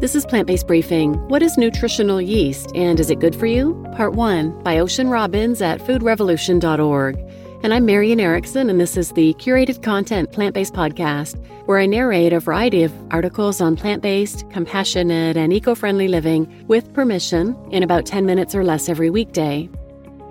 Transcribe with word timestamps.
This 0.00 0.14
is 0.14 0.24
Plant 0.24 0.46
Based 0.46 0.66
Briefing. 0.66 1.12
What 1.28 1.42
is 1.42 1.58
nutritional 1.58 2.22
yeast 2.22 2.72
and 2.74 2.98
is 2.98 3.10
it 3.10 3.20
good 3.20 3.36
for 3.36 3.44
you? 3.44 3.74
Part 3.94 4.14
1 4.14 4.62
by 4.62 4.78
Ocean 4.78 5.10
Robbins 5.10 5.60
at 5.60 5.78
foodrevolution.org. 5.78 7.18
And 7.62 7.74
I'm 7.74 7.84
Marian 7.84 8.18
Erickson, 8.18 8.70
and 8.70 8.80
this 8.80 8.96
is 8.96 9.12
the 9.12 9.34
curated 9.34 9.82
content 9.82 10.32
plant 10.32 10.54
based 10.54 10.72
podcast 10.72 11.38
where 11.66 11.78
I 11.78 11.84
narrate 11.84 12.32
a 12.32 12.40
variety 12.40 12.82
of 12.82 12.94
articles 13.10 13.60
on 13.60 13.76
plant 13.76 14.00
based, 14.00 14.48
compassionate, 14.48 15.36
and 15.36 15.52
eco 15.52 15.74
friendly 15.74 16.08
living 16.08 16.64
with 16.66 16.94
permission 16.94 17.54
in 17.70 17.82
about 17.82 18.06
10 18.06 18.24
minutes 18.24 18.54
or 18.54 18.64
less 18.64 18.88
every 18.88 19.10
weekday. 19.10 19.68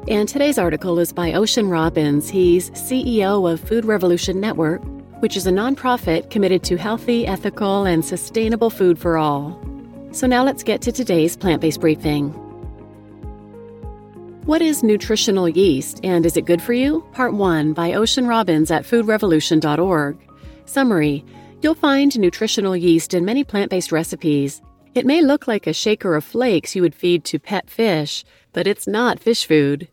And 0.08 0.28
today's 0.28 0.58
article 0.58 0.98
is 0.98 1.14
by 1.14 1.34
Ocean 1.34 1.70
Robbins. 1.70 2.28
He's 2.28 2.72
CEO 2.72 3.48
of 3.48 3.60
Food 3.60 3.86
Revolution 3.86 4.40
Network, 4.40 4.82
which 5.20 5.38
is 5.38 5.48
a 5.48 5.52
nonprofit 5.52 6.30
committed 6.30 6.64
to 6.64 6.78
healthy, 6.78 7.28
ethical, 7.28 7.86
and 7.86 8.04
sustainable 8.04 8.70
food 8.70 8.98
for 8.98 9.18
all. 9.18 9.60
So 10.12 10.28
now 10.28 10.44
let's 10.44 10.64
get 10.64 10.82
to 10.84 10.92
today's 10.92 11.38
plant 11.38 11.62
based 11.62 11.82
briefing. 11.82 12.30
What 14.46 14.62
is 14.62 14.82
nutritional 14.82 15.48
yeast 15.48 16.00
and 16.04 16.26
is 16.26 16.36
it 16.36 16.46
good 16.46 16.62
for 16.62 16.74
you? 16.74 17.08
Part 17.12 17.34
1 17.34 17.74
by 17.74 17.94
Ocean 17.94 18.26
Robbins 18.26 18.72
at 18.72 18.84
foodrevolution.org. 18.84 20.18
Summary 20.66 21.24
You'll 21.62 21.76
find 21.76 22.18
nutritional 22.18 22.76
yeast 22.78 23.14
in 23.14 23.26
many 23.26 23.44
plant 23.44 23.70
based 23.70 23.92
recipes. 23.92 24.62
It 24.96 25.06
may 25.06 25.22
look 25.22 25.46
like 25.46 25.68
a 25.68 25.74
shaker 25.74 26.16
of 26.16 26.24
flakes 26.24 26.74
you 26.74 26.82
would 26.82 26.96
feed 26.96 27.26
to 27.26 27.38
pet 27.38 27.70
fish, 27.70 28.24
but 28.54 28.66
it's 28.66 28.88
not 28.88 29.20
fish 29.20 29.46
food. 29.46 29.90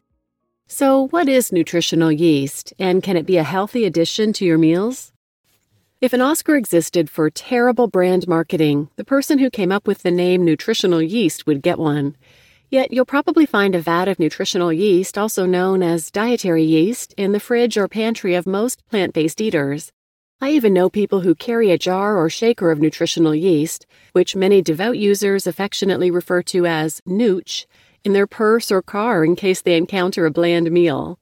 So, 0.69 1.09
what 1.09 1.29
is 1.29 1.53
nutritional 1.53 2.13
yeast, 2.13 2.73
and 2.79 3.03
can 3.03 3.17
it 3.17 3.27
be 3.27 3.37
a 3.37 3.43
healthy 3.43 3.85
addition 3.85 4.33
to 4.35 4.45
your 4.45 4.59
meals? 4.59 5.13
If 5.99 6.13
an 6.13 6.21
Oscar 6.21 6.57
existed 6.57 7.09
for 7.09 7.31
terrible 7.31 7.89
brand 7.89 8.29
marketing, 8.29 8.91
the 8.97 9.05
person 9.05 9.39
who 9.39 9.49
came 9.49 9.73
up 9.73 9.87
with 9.87 10.03
the 10.03 10.11
name 10.11 10.45
nutritional 10.45 11.01
yeast 11.01 11.47
would 11.47 11.63
get 11.63 11.79
one. 11.79 12.17
Yet 12.69 12.93
you'll 12.93 13.07
probably 13.07 13.47
find 13.47 13.75
a 13.75 13.81
vat 13.81 14.07
of 14.07 14.19
nutritional 14.19 14.71
yeast, 14.71 15.17
also 15.17 15.47
known 15.47 15.83
as 15.83 16.11
dietary 16.11 16.65
yeast, 16.65 17.15
in 17.17 17.33
the 17.33 17.41
fridge 17.41 17.79
or 17.79 17.89
pantry 17.89 18.35
of 18.35 18.47
most 18.47 18.87
plant 18.91 19.15
based 19.15 19.41
eaters. 19.41 19.91
I 20.39 20.51
even 20.51 20.75
know 20.75 20.91
people 20.91 21.21
who 21.21 21.35
carry 21.35 21.71
a 21.71 21.79
jar 21.79 22.19
or 22.19 22.29
shaker 22.29 22.71
of 22.71 22.79
nutritional 22.79 23.35
yeast, 23.35 23.87
which 24.13 24.37
many 24.37 24.61
devout 24.61 24.99
users 24.99 25.47
affectionately 25.47 26.11
refer 26.11 26.43
to 26.43 26.67
as 26.67 27.01
nooch, 27.09 27.65
in 28.05 28.13
their 28.13 28.27
purse 28.27 28.71
or 28.71 28.83
car 28.83 29.25
in 29.25 29.35
case 29.35 29.63
they 29.63 29.79
encounter 29.79 30.27
a 30.27 30.31
bland 30.31 30.71
meal. 30.71 31.19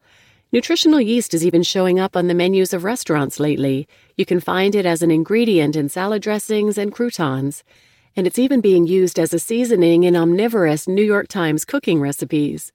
Nutritional 0.55 1.01
yeast 1.01 1.35
is 1.35 1.45
even 1.45 1.65
showing 1.65 1.99
up 1.99 2.17
on 2.17 2.29
the 2.29 2.33
menus 2.33 2.73
of 2.73 2.85
restaurants 2.85 3.41
lately. 3.41 3.89
You 4.17 4.25
can 4.25 4.39
find 4.39 4.77
it 4.77 4.87
as 4.87 5.03
an 5.03 5.11
ingredient 5.11 5.75
in 5.75 5.89
salad 5.89 6.23
dressings 6.23 6.79
and 6.79 6.93
croutons. 6.93 7.65
And 8.15 8.25
it's 8.25 8.39
even 8.39 8.61
being 8.61 8.87
used 8.87 9.19
as 9.19 9.35
a 9.35 9.41
seasoning 9.41 10.05
in 10.05 10.15
omnivorous 10.15 10.87
New 10.87 11.03
York 11.03 11.27
Times 11.27 11.65
cooking 11.65 12.01
recipes. 12.01 12.71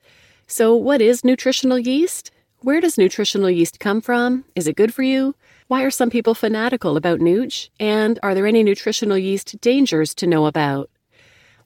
So, 0.45 0.75
what 0.75 1.02
is 1.02 1.23
nutritional 1.23 1.80
yeast? 1.80 2.31
Where 2.59 2.81
does 2.81 2.97
nutritional 2.97 3.50
yeast 3.50 3.80
come 3.80 4.02
from? 4.02 4.44
Is 4.57 4.67
it 4.67 4.75
good 4.75 4.94
for 4.94 5.03
you? 5.03 5.33
Why 5.69 5.83
are 5.83 5.89
some 5.89 6.09
people 6.09 6.35
fanatical 6.35 6.97
about 6.97 7.22
nooch? 7.22 7.69
And 7.80 8.19
are 8.22 8.35
there 8.35 8.45
any 8.45 8.61
nutritional 8.61 9.17
yeast 9.17 9.61
dangers 9.61 10.13
to 10.16 10.27
know 10.27 10.47
about? 10.47 10.89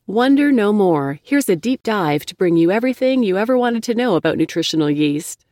Wonder 0.05 0.51
no 0.51 0.73
more. 0.73 1.19
Here's 1.23 1.49
a 1.49 1.55
deep 1.55 1.81
dive 1.81 2.23
to 2.27 2.35
bring 2.35 2.55
you 2.55 2.69
everything 2.69 3.23
you 3.23 3.39
ever 3.39 3.57
wanted 3.57 3.81
to 3.85 3.95
know 3.95 4.15
about 4.15 4.37
nutritional 4.37 4.91
yeast. 4.91 5.42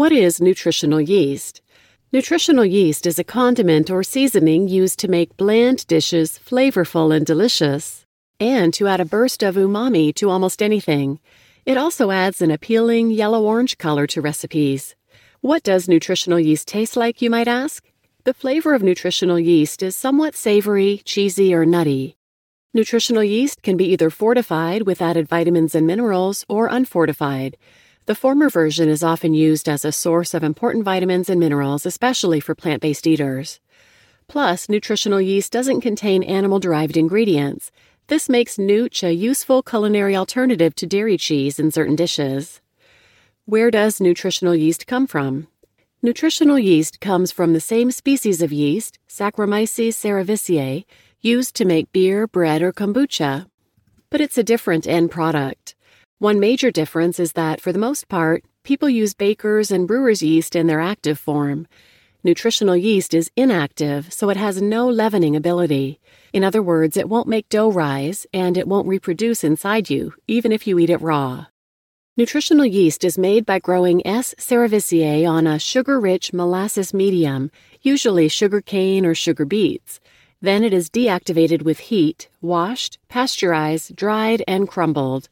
What 0.00 0.12
is 0.12 0.40
nutritional 0.40 1.02
yeast? 1.02 1.60
Nutritional 2.10 2.64
yeast 2.64 3.06
is 3.06 3.18
a 3.18 3.22
condiment 3.22 3.90
or 3.90 4.02
seasoning 4.02 4.66
used 4.66 4.98
to 5.00 5.08
make 5.08 5.36
bland 5.36 5.86
dishes 5.88 6.40
flavorful 6.42 7.14
and 7.14 7.26
delicious, 7.26 8.06
and 8.40 8.72
to 8.72 8.86
add 8.86 9.00
a 9.00 9.04
burst 9.04 9.42
of 9.42 9.56
umami 9.56 10.14
to 10.14 10.30
almost 10.30 10.62
anything. 10.62 11.20
It 11.66 11.76
also 11.76 12.10
adds 12.10 12.40
an 12.40 12.50
appealing 12.50 13.10
yellow 13.10 13.44
orange 13.44 13.76
color 13.76 14.06
to 14.06 14.22
recipes. 14.22 14.96
What 15.42 15.64
does 15.64 15.86
nutritional 15.86 16.40
yeast 16.40 16.66
taste 16.66 16.96
like, 16.96 17.20
you 17.20 17.28
might 17.28 17.46
ask? 17.46 17.84
The 18.24 18.32
flavor 18.32 18.72
of 18.72 18.82
nutritional 18.82 19.38
yeast 19.38 19.82
is 19.82 19.94
somewhat 19.94 20.34
savory, 20.34 21.02
cheesy, 21.04 21.52
or 21.52 21.66
nutty. 21.66 22.16
Nutritional 22.72 23.22
yeast 23.22 23.60
can 23.62 23.76
be 23.76 23.92
either 23.92 24.08
fortified 24.08 24.86
with 24.86 25.02
added 25.02 25.28
vitamins 25.28 25.74
and 25.74 25.86
minerals 25.86 26.46
or 26.48 26.68
unfortified. 26.68 27.58
The 28.10 28.16
former 28.16 28.50
version 28.50 28.88
is 28.88 29.04
often 29.04 29.34
used 29.34 29.68
as 29.68 29.84
a 29.84 29.92
source 29.92 30.34
of 30.34 30.42
important 30.42 30.84
vitamins 30.84 31.30
and 31.30 31.38
minerals, 31.38 31.86
especially 31.86 32.40
for 32.40 32.56
plant 32.56 32.82
based 32.82 33.06
eaters. 33.06 33.60
Plus, 34.26 34.68
nutritional 34.68 35.20
yeast 35.20 35.52
doesn't 35.52 35.80
contain 35.80 36.24
animal 36.24 36.58
derived 36.58 36.96
ingredients. 36.96 37.70
This 38.08 38.28
makes 38.28 38.56
nooch 38.56 39.04
a 39.04 39.14
useful 39.14 39.62
culinary 39.62 40.16
alternative 40.16 40.74
to 40.74 40.88
dairy 40.88 41.16
cheese 41.16 41.60
in 41.60 41.70
certain 41.70 41.94
dishes. 41.94 42.60
Where 43.44 43.70
does 43.70 44.00
nutritional 44.00 44.56
yeast 44.56 44.88
come 44.88 45.06
from? 45.06 45.46
Nutritional 46.02 46.58
yeast 46.58 47.00
comes 47.00 47.30
from 47.30 47.52
the 47.52 47.60
same 47.60 47.92
species 47.92 48.42
of 48.42 48.52
yeast, 48.52 48.98
Saccharomyces 49.08 49.94
cerevisiae, 49.94 50.84
used 51.20 51.54
to 51.54 51.64
make 51.64 51.92
beer, 51.92 52.26
bread, 52.26 52.60
or 52.60 52.72
kombucha. 52.72 53.46
But 54.10 54.20
it's 54.20 54.36
a 54.36 54.42
different 54.42 54.88
end 54.88 55.12
product. 55.12 55.76
One 56.20 56.38
major 56.38 56.70
difference 56.70 57.18
is 57.18 57.32
that, 57.32 57.62
for 57.62 57.72
the 57.72 57.78
most 57.78 58.06
part, 58.06 58.44
people 58.62 58.90
use 58.90 59.14
baker's 59.14 59.70
and 59.70 59.88
brewer's 59.88 60.22
yeast 60.22 60.54
in 60.54 60.66
their 60.66 60.78
active 60.78 61.18
form. 61.18 61.66
Nutritional 62.22 62.76
yeast 62.76 63.14
is 63.14 63.30
inactive, 63.36 64.12
so 64.12 64.28
it 64.28 64.36
has 64.36 64.60
no 64.60 64.86
leavening 64.86 65.34
ability. 65.34 65.98
In 66.34 66.44
other 66.44 66.62
words, 66.62 66.98
it 66.98 67.08
won't 67.08 67.26
make 67.26 67.48
dough 67.48 67.72
rise, 67.72 68.26
and 68.34 68.58
it 68.58 68.68
won't 68.68 68.86
reproduce 68.86 69.42
inside 69.42 69.88
you, 69.88 70.12
even 70.28 70.52
if 70.52 70.66
you 70.66 70.78
eat 70.78 70.90
it 70.90 71.00
raw. 71.00 71.46
Nutritional 72.18 72.66
yeast 72.66 73.02
is 73.02 73.16
made 73.16 73.46
by 73.46 73.58
growing 73.58 74.06
S. 74.06 74.34
cerevisiae 74.38 75.26
on 75.26 75.46
a 75.46 75.58
sugar 75.58 75.98
rich 75.98 76.34
molasses 76.34 76.92
medium, 76.92 77.50
usually 77.80 78.28
sugar 78.28 78.60
cane 78.60 79.06
or 79.06 79.14
sugar 79.14 79.46
beets. 79.46 80.00
Then 80.42 80.64
it 80.64 80.74
is 80.74 80.90
deactivated 80.90 81.62
with 81.62 81.78
heat, 81.78 82.28
washed, 82.42 82.98
pasteurized, 83.08 83.96
dried, 83.96 84.44
and 84.46 84.68
crumbled. 84.68 85.30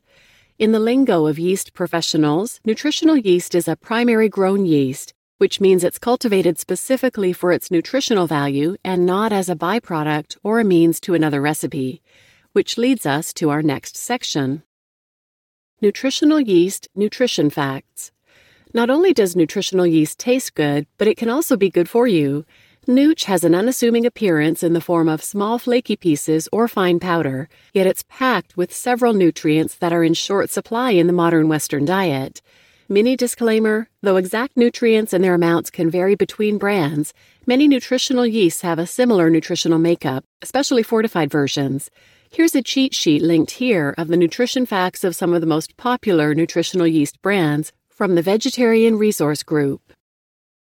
In 0.59 0.73
the 0.73 0.81
lingo 0.81 1.29
of 1.29 1.39
yeast 1.39 1.73
professionals, 1.73 2.59
nutritional 2.65 3.17
yeast 3.17 3.55
is 3.55 3.69
a 3.69 3.77
primary 3.77 4.29
grown 4.29 4.67
yeast, 4.67 5.15
which 5.37 5.61
means 5.61 5.85
it's 5.85 6.01
cultivated 6.01 6.59
specifically 6.59 7.33
for 7.33 7.53
its 7.53 7.71
nutritional 7.71 8.27
value 8.27 8.77
and 8.83 9.07
not 9.07 9.33
as 9.33 9.49
a 9.49 9.55
byproduct 9.55 10.37
or 10.43 10.59
a 10.59 10.65
means 10.65 10.99
to 11.03 11.15
another 11.15 11.41
recipe, 11.41 12.03
which 12.55 12.77
leads 12.77 13.07
us 13.07 13.33
to 13.35 13.51
our 13.51 13.63
next 13.63 13.97
section. 13.97 14.65
Nutritional 15.81 16.41
yeast 16.41 16.89
nutrition 16.97 17.51
facts. 17.51 18.11
Not 18.75 18.91
only 18.91 19.15
does 19.15 19.37
nutritional 19.37 19.87
yeast 19.87 20.19
taste 20.19 20.57
good, 20.57 20.89
but 20.97 21.07
it 21.07 21.17
can 21.17 21.31
also 21.31 21.57
be 21.57 21.71
good 21.71 21.89
for 21.89 22.09
you. 22.09 22.45
Nooch 22.89 23.25
has 23.25 23.45
an 23.45 23.55
unassuming 23.55 24.07
appearance 24.07 24.63
in 24.63 24.73
the 24.73 24.81
form 24.81 25.11
of 25.11 25.23
small 25.23 25.59
flaky 25.59 25.95
pieces 25.95 26.49
or 26.51 26.67
fine 26.67 26.99
powder, 26.99 27.47
yet 27.75 27.87
it's 27.87 28.03
packed 28.09 28.57
with 28.57 28.73
several 28.73 29.13
nutrients 29.13 29.75
that 29.75 29.93
are 29.93 30.03
in 30.03 30.15
short 30.15 30.49
supply 30.49 30.93
in 30.93 31.07
the 31.07 31.13
modern 31.13 31.49
Western 31.49 31.85
diet. 31.85 32.41
Mini 32.89 33.15
disclaimer 33.15 33.91
though 34.01 34.17
exact 34.17 34.57
nutrients 34.57 35.13
and 35.13 35.23
their 35.23 35.35
amounts 35.35 35.69
can 35.71 35.91
vary 35.91 36.15
between 36.15 36.57
brands, 36.57 37.13
many 37.47 37.69
nutritional 37.69 38.27
yeasts 38.27 38.63
have 38.63 38.79
a 38.79 38.87
similar 38.87 39.29
nutritional 39.29 39.79
makeup, 39.79 40.25
especially 40.41 40.83
fortified 40.83 41.31
versions. 41.31 41.91
Here's 42.31 42.55
a 42.55 42.63
cheat 42.63 42.95
sheet 42.95 43.21
linked 43.21 43.51
here 43.51 43.95
of 43.99 44.09
the 44.09 44.17
nutrition 44.17 44.65
facts 44.65 45.05
of 45.05 45.15
some 45.15 45.35
of 45.35 45.43
the 45.43 45.47
most 45.47 45.77
popular 45.77 46.35
nutritional 46.35 46.87
yeast 46.87 47.21
brands 47.21 47.71
from 47.91 48.15
the 48.15 48.23
Vegetarian 48.23 48.97
Resource 48.97 49.43
Group. 49.43 49.93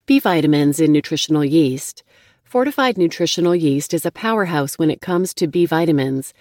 B 0.06 0.20
vitamins 0.20 0.80
in 0.80 0.92
nutritional 0.92 1.46
yeast. 1.46 2.04
Fortified 2.52 2.98
nutritional 2.98 3.56
yeast 3.56 3.94
is 3.94 4.06
a 4.06 4.12
powerhouse 4.12 4.78
when 4.78 4.92
it 4.92 5.00
comes 5.00 5.34
to 5.36 5.48
B 5.48 5.66
vitamins. 5.66 6.34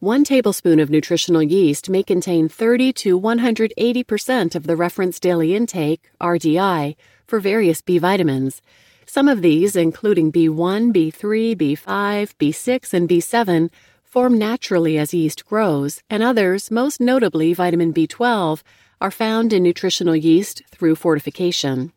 One 0.00 0.24
tablespoon 0.24 0.80
of 0.80 0.90
nutritional 0.90 1.40
yeast 1.40 1.88
may 1.88 2.02
contain 2.02 2.48
30 2.48 2.92
to 2.94 3.20
180% 3.20 4.56
of 4.56 4.66
the 4.66 4.74
reference 4.74 5.20
daily 5.20 5.54
intake, 5.54 6.10
RDI, 6.20 6.96
for 7.28 7.38
various 7.38 7.80
B 7.80 7.98
vitamins. 7.98 8.60
Some 9.06 9.28
of 9.28 9.40
these, 9.40 9.76
including 9.76 10.32
B1, 10.32 10.92
B3, 10.92 11.54
B5, 11.54 12.34
B6, 12.40 12.92
and 12.92 13.08
B7, 13.08 13.70
form 14.02 14.36
naturally 14.36 14.98
as 14.98 15.14
yeast 15.14 15.46
grows, 15.46 16.02
and 16.10 16.24
others, 16.24 16.72
most 16.72 17.00
notably 17.00 17.54
vitamin 17.54 17.94
B12, 17.94 18.64
are 19.00 19.12
found 19.12 19.52
in 19.52 19.62
nutritional 19.62 20.16
yeast 20.16 20.62
through 20.72 20.96
fortification. 20.96 21.92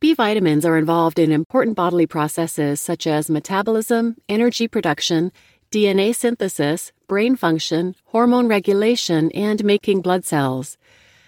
B 0.00 0.14
vitamins 0.14 0.64
are 0.64 0.78
involved 0.78 1.18
in 1.18 1.32
important 1.32 1.74
bodily 1.74 2.06
processes 2.06 2.80
such 2.80 3.04
as 3.04 3.28
metabolism, 3.28 4.14
energy 4.28 4.68
production, 4.68 5.32
DNA 5.72 6.14
synthesis, 6.14 6.92
brain 7.08 7.34
function, 7.34 7.96
hormone 8.04 8.46
regulation, 8.46 9.32
and 9.32 9.64
making 9.64 10.00
blood 10.00 10.24
cells. 10.24 10.78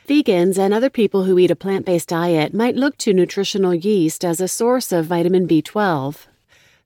Vegans 0.06 0.56
and 0.56 0.72
other 0.72 0.88
people 0.88 1.24
who 1.24 1.36
eat 1.36 1.50
a 1.50 1.56
plant 1.56 1.84
based 1.84 2.10
diet 2.10 2.54
might 2.54 2.76
look 2.76 2.96
to 2.98 3.12
nutritional 3.12 3.74
yeast 3.74 4.24
as 4.24 4.40
a 4.40 4.46
source 4.46 4.92
of 4.92 5.06
vitamin 5.06 5.48
B12. 5.48 6.28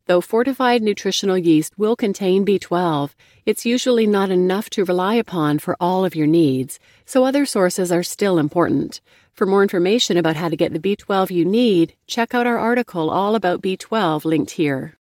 Though 0.07 0.23
fortified 0.23 0.83
nutritional 0.83 1.37
yeast 1.37 1.79
will 1.79 1.97
contain 1.97 2.47
B12, 2.47 3.11
it's 3.45 3.67
usually 3.67 4.07
not 4.07 4.31
enough 4.31 4.71
to 4.71 4.87
rely 4.87 5.17
upon 5.17 5.59
for 5.59 5.77
all 5.79 6.07
of 6.07 6.17
your 6.17 6.27
needs, 6.27 6.81
so 7.05 7.25
other 7.25 7.45
sources 7.45 7.93
are 7.93 8.03
still 8.03 8.39
important. 8.39 9.03
For 9.35 9.47
more 9.47 9.63
information 9.63 10.17
about 10.17 10.37
how 10.37 10.49
to 10.49 10.57
get 10.57 10.73
the 10.73 10.79
B12 10.79 11.31
you 11.31 11.45
need, 11.45 11.95
check 12.07 12.35
out 12.35 12.47
our 12.47 12.57
article 12.57 13.11
all 13.11 13.35
about 13.35 13.63
B12 13.63 14.25
linked 14.25 14.53
here. 14.53 14.97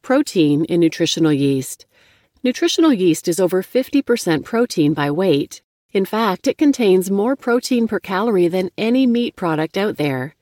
Protein 0.00 0.64
in 0.64 0.80
nutritional 0.80 1.32
yeast. 1.32 1.84
Nutritional 2.42 2.94
yeast 2.94 3.28
is 3.28 3.38
over 3.38 3.62
50% 3.62 4.44
protein 4.44 4.94
by 4.94 5.10
weight. 5.10 5.60
In 5.92 6.06
fact, 6.06 6.46
it 6.48 6.56
contains 6.56 7.10
more 7.10 7.36
protein 7.36 7.86
per 7.86 8.00
calorie 8.00 8.48
than 8.48 8.70
any 8.78 9.06
meat 9.06 9.36
product 9.36 9.76
out 9.76 9.98
there. 9.98 10.34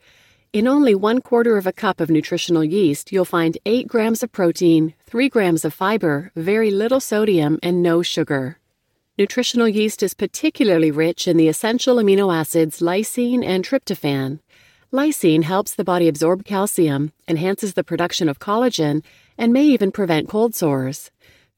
In 0.52 0.68
only 0.68 0.94
one 0.94 1.20
quarter 1.20 1.56
of 1.56 1.66
a 1.66 1.72
cup 1.72 2.00
of 2.00 2.08
nutritional 2.08 2.62
yeast, 2.62 3.10
you'll 3.10 3.24
find 3.24 3.58
8 3.66 3.88
grams 3.88 4.22
of 4.22 4.30
protein, 4.30 4.94
3 5.06 5.28
grams 5.28 5.64
of 5.64 5.74
fiber, 5.74 6.30
very 6.36 6.70
little 6.70 7.00
sodium, 7.00 7.58
and 7.64 7.82
no 7.82 8.02
sugar. 8.02 8.58
Nutritional 9.22 9.68
yeast 9.68 10.02
is 10.02 10.14
particularly 10.14 10.90
rich 10.90 11.28
in 11.28 11.36
the 11.36 11.46
essential 11.46 11.94
amino 11.94 12.34
acids 12.34 12.80
lysine 12.80 13.44
and 13.44 13.64
tryptophan. 13.64 14.40
Lysine 14.92 15.44
helps 15.44 15.76
the 15.76 15.84
body 15.84 16.08
absorb 16.08 16.44
calcium, 16.44 17.12
enhances 17.28 17.74
the 17.74 17.84
production 17.84 18.28
of 18.28 18.40
collagen, 18.40 19.04
and 19.38 19.52
may 19.52 19.62
even 19.62 19.92
prevent 19.92 20.28
cold 20.28 20.56
sores. 20.56 21.12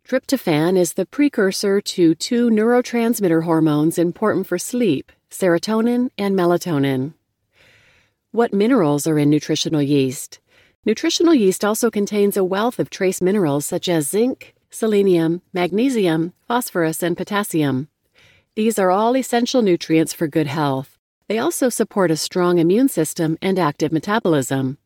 Tryptophan 0.07 0.77
is 0.77 0.93
the 0.93 1.07
precursor 1.07 1.81
to 1.81 2.15
two 2.15 2.51
neurotransmitter 2.51 3.45
hormones 3.45 3.97
important 3.97 4.47
for 4.47 4.59
sleep 4.59 5.11
serotonin 5.31 6.11
and 6.19 6.37
melatonin. 6.37 7.15
What 8.31 8.53
minerals 8.53 9.07
are 9.07 9.19
in 9.19 9.31
nutritional 9.31 9.81
yeast? 9.81 10.39
Nutritional 10.85 11.33
yeast 11.33 11.65
also 11.65 11.91
contains 11.91 12.37
a 12.37 12.45
wealth 12.45 12.79
of 12.79 12.91
trace 12.91 13.23
minerals 13.23 13.65
such 13.65 13.89
as 13.89 14.07
zinc, 14.07 14.55
selenium, 14.75 15.41
magnesium, 15.53 16.33
phosphorus, 16.47 17.03
and 17.03 17.17
potassium. 17.17 17.89
These 18.57 18.79
are 18.79 18.91
all 18.91 19.17
essential 19.17 19.63
nutrients 19.63 20.13
for 20.13 20.27
good 20.27 20.47
health. 20.47 20.99
They 21.29 21.39
also 21.39 21.69
support 21.69 22.11
a 22.11 22.17
strong 22.17 22.59
immune 22.59 22.89
system 22.89 23.39
and 23.41 23.59
active 23.59 23.93
metabolism. 23.93 24.79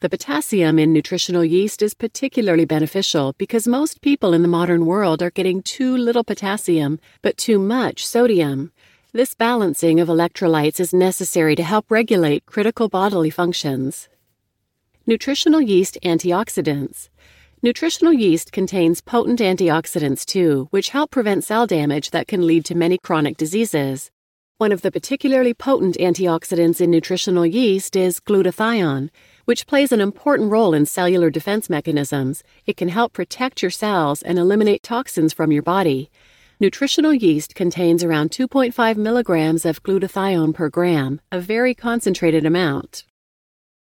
The 0.00 0.08
potassium 0.08 0.78
in 0.78 0.92
nutritional 0.92 1.44
yeast 1.44 1.82
is 1.82 1.94
particularly 1.94 2.64
beneficial 2.64 3.34
because 3.38 3.66
most 3.66 4.00
people 4.00 4.32
in 4.34 4.42
the 4.42 4.48
modern 4.48 4.86
world 4.86 5.22
are 5.22 5.30
getting 5.30 5.62
too 5.62 5.96
little 5.96 6.24
potassium 6.24 6.98
but 7.22 7.36
too 7.36 7.58
much 7.58 8.06
sodium. 8.06 8.72
This 9.12 9.34
balancing 9.34 10.00
of 10.00 10.08
electrolytes 10.08 10.80
is 10.80 10.92
necessary 10.92 11.54
to 11.56 11.62
help 11.62 11.90
regulate 11.90 12.46
critical 12.46 12.88
bodily 12.88 13.30
functions. 13.30 14.08
Nutritional 15.06 15.60
yeast 15.60 15.98
antioxidants. 16.02 17.08
Nutritional 17.64 18.12
yeast 18.12 18.52
contains 18.52 19.00
potent 19.00 19.40
antioxidants 19.40 20.26
too, 20.26 20.68
which 20.68 20.90
help 20.90 21.10
prevent 21.10 21.44
cell 21.44 21.66
damage 21.66 22.10
that 22.10 22.28
can 22.28 22.46
lead 22.46 22.62
to 22.66 22.74
many 22.74 22.98
chronic 22.98 23.38
diseases. 23.38 24.10
One 24.58 24.70
of 24.70 24.82
the 24.82 24.92
particularly 24.92 25.54
potent 25.54 25.96
antioxidants 25.96 26.82
in 26.82 26.90
nutritional 26.90 27.46
yeast 27.46 27.96
is 27.96 28.20
glutathione, 28.20 29.08
which 29.46 29.66
plays 29.66 29.92
an 29.92 30.02
important 30.02 30.52
role 30.52 30.74
in 30.74 30.84
cellular 30.84 31.30
defense 31.30 31.70
mechanisms. 31.70 32.42
It 32.66 32.76
can 32.76 32.90
help 32.90 33.14
protect 33.14 33.62
your 33.62 33.70
cells 33.70 34.20
and 34.20 34.38
eliminate 34.38 34.82
toxins 34.82 35.32
from 35.32 35.50
your 35.50 35.62
body. 35.62 36.10
Nutritional 36.60 37.14
yeast 37.14 37.54
contains 37.54 38.04
around 38.04 38.30
2.5 38.30 38.98
milligrams 38.98 39.64
of 39.64 39.82
glutathione 39.82 40.52
per 40.52 40.68
gram, 40.68 41.18
a 41.32 41.40
very 41.40 41.74
concentrated 41.74 42.44
amount. 42.44 43.04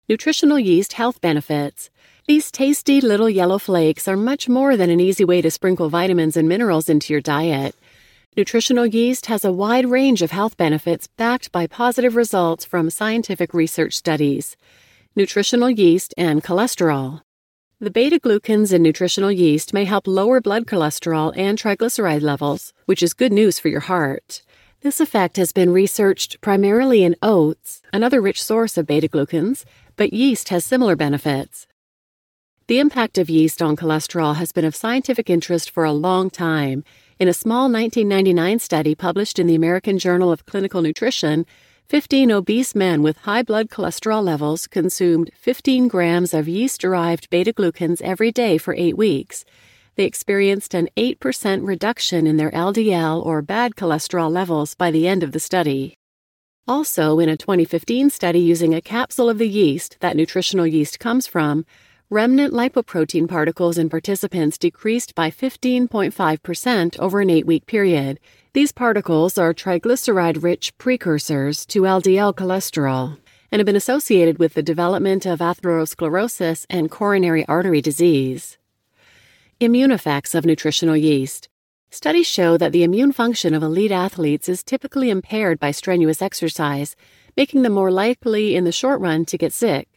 Nutritional 0.08 0.58
yeast 0.58 0.94
health 0.94 1.20
benefits. 1.20 1.90
These 2.28 2.52
tasty 2.52 3.00
little 3.00 3.30
yellow 3.30 3.58
flakes 3.58 4.06
are 4.06 4.18
much 4.18 4.50
more 4.50 4.76
than 4.76 4.90
an 4.90 5.00
easy 5.00 5.24
way 5.24 5.42
to 5.42 5.50
sprinkle 5.50 5.88
vitamins 5.88 6.36
and 6.36 6.50
minerals 6.50 6.90
into 6.90 7.14
your 7.14 7.22
diet. 7.22 7.74
Nutritional 8.36 8.86
yeast 8.86 9.28
has 9.28 9.46
a 9.46 9.54
wide 9.54 9.86
range 9.86 10.22
of 10.22 10.32
health 10.32 10.58
benefits 10.58 11.08
backed 11.16 11.54
by 11.54 11.68
positive 11.68 12.18
results 12.18 12.66
from 12.66 12.90
scientific 12.90 13.54
research 13.54 13.94
studies. 13.94 14.58
Nutritional 15.16 15.70
yeast 15.70 16.14
and 16.18 16.44
cholesterol. 16.44 17.22
The 17.80 17.92
beta 17.92 18.20
glucans 18.20 18.74
in 18.74 18.84
nutritional 18.84 19.32
yeast 19.32 19.74
may 19.74 19.86
help 19.86 20.06
lower 20.06 20.42
blood 20.42 20.66
cholesterol 20.66 21.32
and 21.38 21.58
triglyceride 21.58 22.24
levels, 22.24 22.74
which 22.88 23.02
is 23.02 23.14
good 23.14 23.32
news 23.32 23.58
for 23.58 23.70
your 23.70 23.88
heart. 23.88 24.42
This 24.82 25.00
effect 25.00 25.38
has 25.38 25.54
been 25.54 25.72
researched 25.72 26.42
primarily 26.42 27.06
in 27.06 27.16
oats, 27.22 27.82
another 27.94 28.20
rich 28.20 28.44
source 28.44 28.78
of 28.78 28.86
beta 28.86 29.08
glucans, 29.08 29.64
but 29.96 30.12
yeast 30.12 30.50
has 30.50 30.66
similar 30.66 30.98
benefits. 30.98 31.68
The 32.68 32.80
impact 32.80 33.18
of 33.18 33.30
yeast 33.30 33.62
on 33.62 33.78
cholesterol 33.78 34.36
has 34.36 34.52
been 34.52 34.66
of 34.66 34.76
scientific 34.76 35.30
interest 35.30 35.70
for 35.70 35.86
a 35.86 35.94
long 35.94 36.30
time. 36.30 36.84
In 37.18 37.30
a 37.30 37.34
small 37.34 37.72
1999 37.72 38.60
study 38.60 38.94
published 38.94 39.40
in 39.40 39.48
the 39.48 39.56
American 39.56 39.98
Journal 39.98 40.34
of 40.34 40.46
Clinical 40.46 40.82
Nutrition, 40.82 41.46
15 41.86 42.30
obese 42.30 42.76
men 42.76 43.02
with 43.02 43.20
high 43.20 43.42
blood 43.42 43.70
cholesterol 43.70 44.22
levels 44.22 44.68
consumed 44.68 45.32
15 45.38 45.88
grams 45.88 46.34
of 46.34 46.50
yeast 46.50 46.82
derived 46.82 47.30
beta 47.30 47.54
glucans 47.54 48.02
every 48.02 48.34
day 48.34 48.58
for 48.58 48.74
eight 48.74 48.98
weeks. 48.98 49.46
They 49.96 50.04
experienced 50.04 50.74
an 50.74 50.90
8% 50.98 51.66
reduction 51.66 52.28
in 52.28 52.36
their 52.36 52.52
LDL 52.52 53.26
or 53.26 53.42
bad 53.42 53.78
cholesterol 53.78 54.30
levels 54.30 54.76
by 54.76 54.92
the 54.92 55.08
end 55.08 55.24
of 55.24 55.32
the 55.32 55.40
study. 55.40 55.96
Also, 56.68 57.18
in 57.20 57.30
a 57.30 57.38
2015 57.38 58.10
study 58.10 58.40
using 58.40 58.76
a 58.76 58.82
capsule 58.82 59.30
of 59.30 59.38
the 59.38 59.48
yeast 59.48 59.96
that 60.02 60.18
nutritional 60.18 60.68
yeast 60.68 61.00
comes 61.00 61.26
from, 61.26 61.66
remnant 62.10 62.54
lipoprotein 62.54 63.28
particles 63.28 63.78
in 63.78 63.90
participants 63.90 64.58
decreased 64.58 65.14
by 65.14 65.30
15.5% 65.30 67.00
over 67.00 67.20
an 67.20 67.30
eight 67.30 67.46
week 67.46 67.66
period. 67.66 68.20
These 68.54 68.72
particles 68.72 69.38
are 69.38 69.54
triglyceride 69.54 70.42
rich 70.42 70.78
precursors 70.78 71.66
to 71.68 71.82
LDL 71.82 72.34
cholesterol 72.34 73.18
and 73.52 73.60
have 73.60 73.66
been 73.66 73.76
associated 73.76 74.40
with 74.40 74.54
the 74.54 74.64
development 74.64 75.26
of 75.26 75.40
atherosclerosis 75.40 76.66
and 76.70 76.90
coronary 76.90 77.46
artery 77.46 77.82
disease. 77.82 78.58
Immune 79.60 79.92
effects 79.92 80.34
of 80.34 80.46
nutritional 80.46 80.96
yeast. 80.96 81.50
Studies 81.90 82.28
show 82.28 82.58
that 82.58 82.72
the 82.72 82.84
immune 82.84 83.12
function 83.12 83.54
of 83.54 83.64
elite 83.64 83.92
athletes 83.92 84.48
is 84.48 84.64
typically 84.64 85.10
impaired 85.10 85.60
by 85.60 85.72
strenuous 85.72 86.22
exercise, 86.22 86.96
making 87.36 87.64
them 87.64 87.74
more 87.74 87.92
likely 87.92 88.56
in 88.56 88.64
the 88.64 88.72
short 88.72 89.00
run 89.02 89.26
to 89.26 89.38
get 89.38 89.52
sick. 89.52 89.88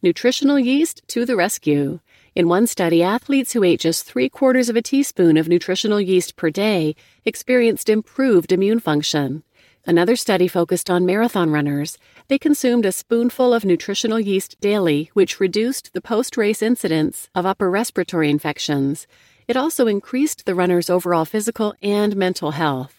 Nutritional 0.00 0.60
yeast 0.60 1.02
to 1.08 1.24
the 1.24 1.34
rescue. 1.34 1.98
In 2.36 2.46
one 2.46 2.68
study, 2.68 3.02
athletes 3.02 3.52
who 3.52 3.64
ate 3.64 3.80
just 3.80 4.04
three 4.04 4.28
quarters 4.28 4.68
of 4.68 4.76
a 4.76 4.82
teaspoon 4.82 5.36
of 5.36 5.48
nutritional 5.48 6.00
yeast 6.00 6.36
per 6.36 6.50
day 6.50 6.94
experienced 7.24 7.88
improved 7.88 8.52
immune 8.52 8.78
function. 8.78 9.42
Another 9.84 10.14
study 10.14 10.46
focused 10.46 10.88
on 10.88 11.04
marathon 11.04 11.50
runners. 11.50 11.98
They 12.28 12.38
consumed 12.38 12.86
a 12.86 12.92
spoonful 12.92 13.52
of 13.52 13.64
nutritional 13.64 14.20
yeast 14.20 14.60
daily, 14.60 15.10
which 15.14 15.40
reduced 15.40 15.92
the 15.94 16.00
post 16.00 16.36
race 16.36 16.62
incidence 16.62 17.28
of 17.34 17.44
upper 17.44 17.68
respiratory 17.68 18.30
infections. 18.30 19.08
It 19.48 19.56
also 19.56 19.88
increased 19.88 20.46
the 20.46 20.54
runner's 20.54 20.88
overall 20.88 21.24
physical 21.24 21.74
and 21.82 22.14
mental 22.14 22.52
health. 22.52 22.97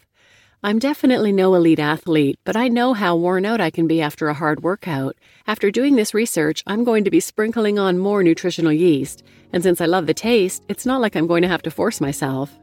I'm 0.61 0.77
definitely 0.77 1.31
no 1.31 1.55
elite 1.55 1.79
athlete, 1.79 2.37
but 2.43 2.57
I 2.57 2.67
know 2.67 2.93
how 2.93 3.15
worn 3.15 3.45
out 3.45 3.61
I 3.61 3.69
can 3.69 3.87
be 3.87 4.01
after 4.01 4.27
a 4.27 4.33
hard 4.33 4.61
workout. 4.61 5.15
After 5.47 5.71
doing 5.71 5.95
this 5.95 6.13
research, 6.13 6.63
I'm 6.67 6.83
going 6.83 7.05
to 7.05 7.09
be 7.09 7.21
sprinkling 7.21 7.79
on 7.79 7.97
more 7.97 8.23
nutritional 8.23 8.73
yeast, 8.73 9.23
and 9.53 9.63
since 9.63 9.79
I 9.79 9.85
love 9.85 10.05
the 10.05 10.13
taste, 10.13 10.65
it's 10.67 10.85
not 10.85 10.99
like 10.99 11.15
I'm 11.15 11.27
going 11.27 11.43
to 11.43 11.47
have 11.47 11.61
to 11.61 11.71
force 11.71 12.01
myself. 12.01 12.59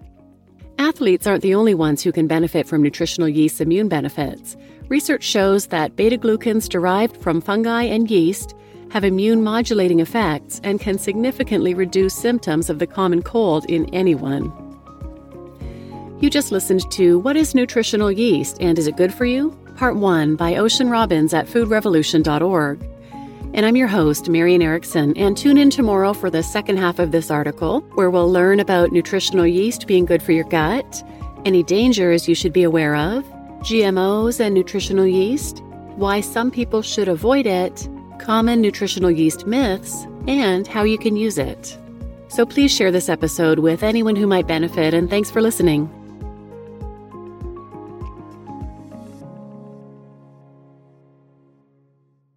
Athletes 0.78 1.26
aren't 1.26 1.40
the 1.40 1.54
only 1.54 1.72
ones 1.72 2.02
who 2.02 2.12
can 2.12 2.26
benefit 2.26 2.66
from 2.66 2.82
nutritional 2.82 3.30
yeast's 3.30 3.62
immune 3.62 3.88
benefits. 3.88 4.58
Research 4.88 5.24
shows 5.24 5.68
that 5.68 5.96
beta 5.96 6.18
glucans 6.18 6.68
derived 6.68 7.16
from 7.16 7.40
fungi 7.40 7.84
and 7.84 8.10
yeast 8.10 8.54
have 8.90 9.04
immune 9.04 9.42
modulating 9.42 10.00
effects 10.00 10.60
and 10.64 10.82
can 10.82 10.98
significantly 10.98 11.72
reduce 11.72 12.14
symptoms 12.14 12.68
of 12.68 12.78
the 12.78 12.86
common 12.86 13.22
cold 13.22 13.64
in 13.70 13.86
anyone. 13.94 14.65
You 16.18 16.30
just 16.30 16.50
listened 16.50 16.90
to 16.92 17.18
What 17.18 17.36
is 17.36 17.54
Nutritional 17.54 18.10
Yeast 18.10 18.56
and 18.58 18.78
Is 18.78 18.86
It 18.86 18.96
Good 18.96 19.12
for 19.12 19.26
You? 19.26 19.50
Part 19.76 19.96
1 19.96 20.34
by 20.34 20.56
Ocean 20.56 20.88
Robbins 20.88 21.34
at 21.34 21.46
foodrevolution.org. 21.46 22.82
And 23.52 23.66
I'm 23.66 23.76
your 23.76 23.86
host, 23.86 24.30
Marian 24.30 24.62
Erickson, 24.62 25.14
and 25.18 25.36
tune 25.36 25.58
in 25.58 25.68
tomorrow 25.68 26.14
for 26.14 26.30
the 26.30 26.42
second 26.42 26.78
half 26.78 26.98
of 26.98 27.12
this 27.12 27.30
article, 27.30 27.80
where 27.96 28.08
we'll 28.08 28.32
learn 28.32 28.60
about 28.60 28.92
nutritional 28.92 29.46
yeast 29.46 29.86
being 29.86 30.06
good 30.06 30.22
for 30.22 30.32
your 30.32 30.44
gut, 30.44 31.06
any 31.44 31.62
dangers 31.62 32.26
you 32.26 32.34
should 32.34 32.54
be 32.54 32.62
aware 32.62 32.96
of, 32.96 33.22
GMOs 33.60 34.40
and 34.40 34.54
nutritional 34.54 35.06
yeast, 35.06 35.62
why 35.96 36.22
some 36.22 36.50
people 36.50 36.80
should 36.80 37.08
avoid 37.08 37.44
it, 37.44 37.90
common 38.20 38.62
nutritional 38.62 39.10
yeast 39.10 39.46
myths, 39.46 40.06
and 40.26 40.66
how 40.66 40.82
you 40.82 40.96
can 40.96 41.14
use 41.14 41.36
it. 41.36 41.76
So 42.28 42.46
please 42.46 42.74
share 42.74 42.90
this 42.90 43.10
episode 43.10 43.58
with 43.58 43.82
anyone 43.82 44.16
who 44.16 44.26
might 44.26 44.46
benefit, 44.46 44.94
and 44.94 45.10
thanks 45.10 45.30
for 45.30 45.42
listening. 45.42 45.90